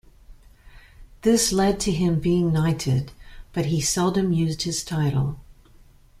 [1.21, 3.11] This led to him being knighted,
[3.53, 5.39] but he seldom used his title.